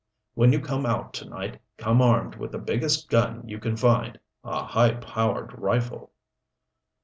When 0.33 0.51
you 0.51 0.59
come 0.59 0.87
out 0.87 1.13
to 1.13 1.29
night 1.29 1.61
come 1.77 2.01
armed 2.01 2.33
with 2.33 2.53
the 2.53 2.57
biggest 2.57 3.07
gun 3.07 3.47
you 3.47 3.59
can 3.59 3.77
find 3.77 4.19
a 4.43 4.63
high 4.65 4.95
powered 4.95 5.59
rifle." 5.59 6.11